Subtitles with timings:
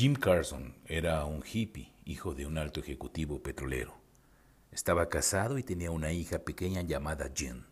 [0.00, 4.00] Jim Carson era un hippie, hijo de un alto ejecutivo petrolero.
[4.72, 7.66] Estaba casado y tenía una hija pequeña llamada Jean.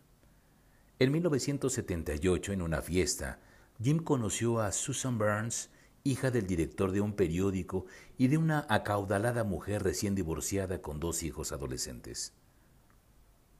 [0.99, 3.39] En 1978, en una fiesta,
[3.81, 5.71] Jim conoció a Susan Burns,
[6.03, 11.23] hija del director de un periódico y de una acaudalada mujer recién divorciada con dos
[11.23, 12.33] hijos adolescentes.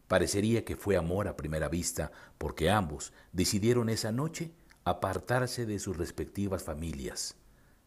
[0.07, 4.51] Parecería que fue amor a primera vista porque ambos decidieron esa noche
[4.83, 7.35] apartarse de sus respectivas familias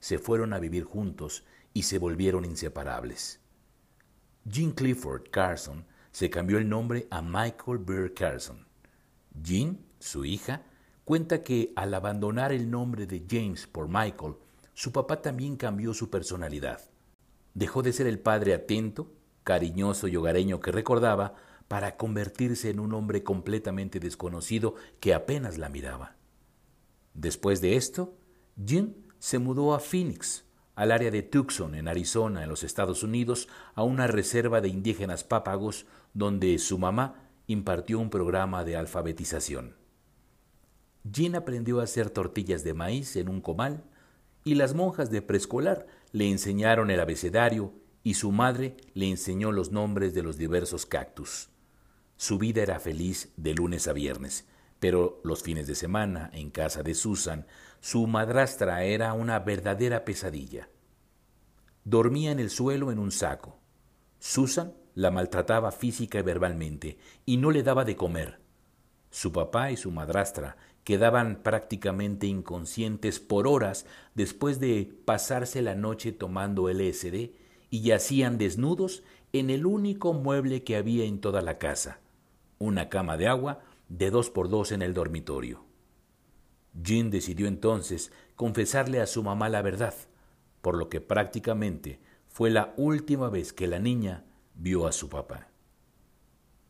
[0.03, 3.39] se fueron a vivir juntos y se volvieron inseparables.
[4.45, 8.67] Jean Clifford Carson se cambió el nombre a Michael Burr Carson.
[9.41, 10.65] Jean, su hija,
[11.05, 14.35] cuenta que al abandonar el nombre de James por Michael,
[14.75, 16.81] su papá también cambió su personalidad.
[17.55, 19.13] Dejó de ser el padre atento,
[19.45, 21.37] cariñoso y hogareño que recordaba
[21.69, 26.17] para convertirse en un hombre completamente desconocido que apenas la miraba.
[27.15, 28.17] Después de esto,
[28.57, 30.43] Jean se mudó a Phoenix,
[30.75, 35.23] al área de Tucson, en Arizona, en los Estados Unidos, a una reserva de indígenas
[35.23, 39.77] pápagos donde su mamá impartió un programa de alfabetización.
[41.05, 43.85] Jean aprendió a hacer tortillas de maíz en un comal
[44.43, 49.71] y las monjas de preescolar le enseñaron el abecedario y su madre le enseñó los
[49.71, 51.49] nombres de los diversos cactus.
[52.17, 54.49] Su vida era feliz de lunes a viernes,
[54.83, 57.47] pero los fines de semana, en casa de Susan,
[57.79, 60.69] su madrastra era una verdadera pesadilla.
[61.85, 63.61] Dormía en el suelo en un saco.
[64.19, 68.41] Susan la maltrataba física y verbalmente y no le daba de comer.
[69.09, 76.11] Su papá y su madrastra quedaban prácticamente inconscientes por horas después de pasarse la noche
[76.11, 77.31] tomando LSD
[77.71, 82.01] y yacían desnudos en el único mueble que había en toda la casa,
[82.59, 85.67] una cama de agua de dos por dos en el dormitorio.
[86.73, 89.95] Jean decidió entonces confesarle a su mamá la verdad,
[90.63, 95.49] por lo que prácticamente fue la última vez que la niña vio a su papá.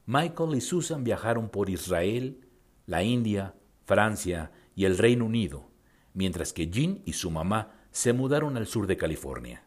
[0.05, 2.49] Michael y Susan viajaron por Israel,
[2.87, 5.71] la India, Francia y el Reino Unido,
[6.15, 9.65] mientras que Jean y su mamá se mudaron al sur de California.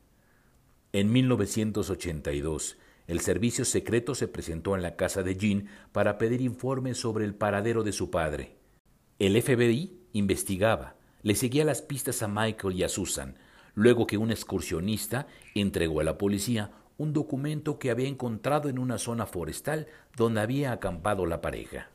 [0.91, 2.77] En 1982,
[3.07, 7.35] el servicio secreto se presentó en la casa de Jean para pedir informes sobre el
[7.35, 8.55] paradero de su padre.
[9.19, 13.35] El FBI investigaba, le seguía las pistas a Michael y a Susan,
[13.73, 18.97] luego que un excursionista entregó a la policía un documento que había encontrado en una
[18.97, 21.89] zona forestal donde había acampado la pareja.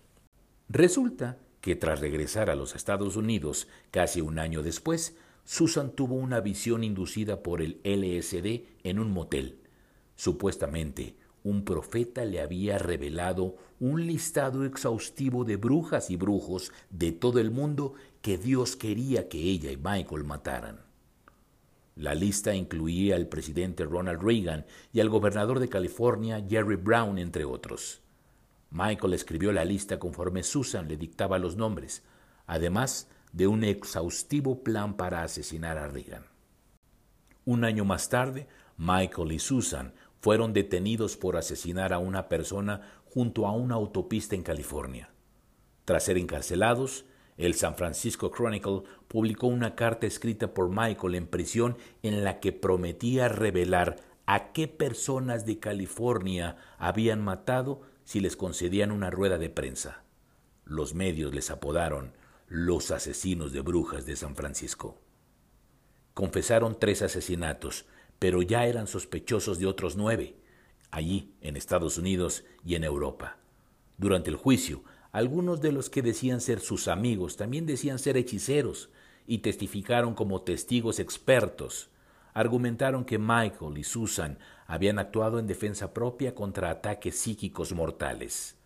[0.69, 6.41] Resulta que tras regresar a los Estados Unidos casi un año después, Susan tuvo una
[6.41, 9.59] visión inducida por el LSD en un motel.
[10.20, 17.38] Supuestamente, un profeta le había revelado un listado exhaustivo de brujas y brujos de todo
[17.38, 20.81] el mundo que Dios quería que ella y Michael mataran.
[21.97, 27.47] La lista incluía al presidente Ronald Reagan y al gobernador de California Jerry Brown, entre
[27.47, 28.02] otros.
[28.70, 32.02] Michael escribió la lista conforme Susan le dictaba los nombres,
[32.47, 36.26] además de un exhaustivo plan para asesinar a Reagan.
[37.47, 43.47] Un año más tarde, Michael y Susan fueron detenidos por asesinar a una persona junto
[43.47, 45.10] a una autopista en California.
[45.84, 51.78] Tras ser encarcelados, el San Francisco Chronicle publicó una carta escrita por Michael en prisión
[52.03, 58.92] en la que prometía revelar a qué personas de California habían matado si les concedían
[58.92, 60.04] una rueda de prensa.
[60.64, 62.12] Los medios les apodaron
[62.47, 64.98] los asesinos de brujas de San Francisco.
[66.14, 67.87] Confesaron tres asesinatos,
[68.20, 70.36] pero ya eran sospechosos de otros nueve,
[70.92, 73.38] allí en Estados Unidos y en Europa.
[73.97, 78.91] Durante el juicio, algunos de los que decían ser sus amigos también decían ser hechiceros
[79.26, 81.88] y testificaron como testigos expertos.
[82.32, 88.56] Argumentaron que Michael y Susan habían actuado en defensa propia contra ataques psíquicos mortales.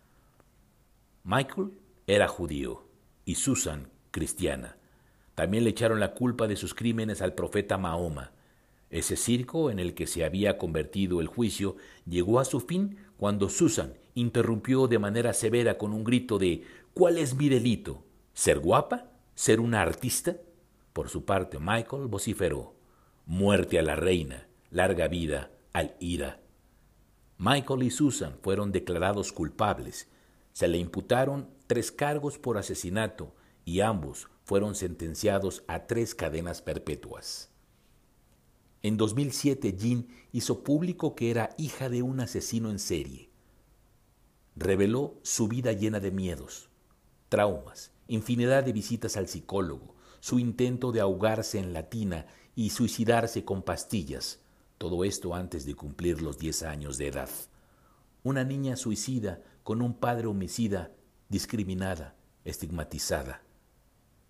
[1.23, 1.71] Michael
[2.07, 2.83] era judío
[3.23, 4.77] y Susan cristiana.
[5.33, 8.31] También le echaron la culpa de sus crímenes al profeta Mahoma,
[8.95, 11.75] ese circo en el que se había convertido el juicio
[12.05, 17.17] llegó a su fin cuando Susan interrumpió de manera severa con un grito de ¿Cuál
[17.17, 18.03] es mi delito?
[18.33, 19.11] ¿Ser guapa?
[19.33, 20.37] ¿Ser una artista?
[20.93, 22.75] Por su parte, Michael vociferó
[23.25, 26.39] Muerte a la reina, larga vida al ira.
[27.37, 30.07] Michael y Susan fueron declarados culpables.
[30.53, 33.35] Se le imputaron tres cargos por asesinato
[33.65, 37.54] y ambos fueron sentenciados a tres cadenas perpetuas.
[38.85, 43.31] En 2007, Jean hizo público que era hija de un asesino en serie.
[44.55, 46.69] Reveló su vida llena de miedos,
[47.27, 53.43] traumas, infinidad de visitas al psicólogo, su intento de ahogarse en la tina y suicidarse
[53.43, 54.39] con pastillas,
[54.77, 57.31] todo esto antes de cumplir los 10 años de edad.
[58.21, 60.91] Una niña suicida con un padre homicida,
[61.27, 63.41] discriminada, estigmatizada.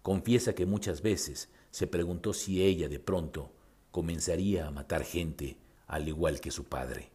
[0.02, 3.52] Confiesa que muchas veces se preguntó si ella de pronto
[3.96, 5.56] comenzaría a matar gente
[5.88, 7.12] al igual que su padre.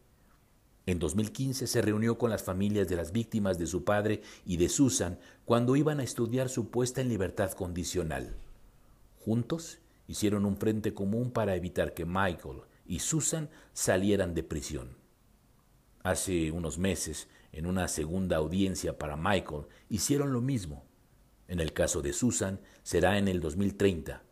[0.86, 4.70] En 2015 se reunió con las familias de las víctimas de su padre y de
[4.70, 8.34] Susan cuando iban a estudiar su puesta en libertad condicional.
[9.18, 14.96] Juntos hicieron un frente común para evitar que Michael y Susan salieran de prisión.
[16.02, 20.86] Hace unos meses, en una segunda audiencia para Michael, hicieron lo mismo.
[21.46, 24.22] En el caso de Susan, será en el 2030.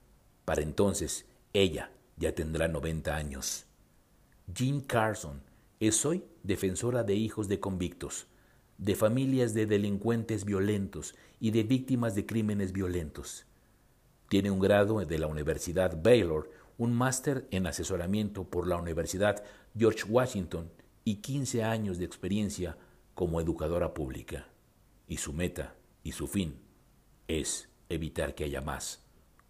[0.47, 3.67] Para entonces, ella ya tendrá 90 años.
[4.53, 5.43] Jean Carson
[5.81, 8.27] es hoy defensora de hijos de convictos,
[8.79, 13.47] de familias de delincuentes violentos y de víctimas de crímenes violentos.
[14.29, 19.43] Tiene un grado de la Universidad Baylor, un máster en asesoramiento por la Universidad
[19.77, 20.71] George Washington
[21.05, 22.77] y 15 años de experiencia
[23.15, 24.49] como educadora pública.
[25.07, 26.61] Y su meta y su fin
[27.27, 29.05] es evitar que haya más